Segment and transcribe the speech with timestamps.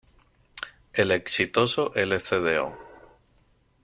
[0.93, 2.75] El exitoso Lcdo.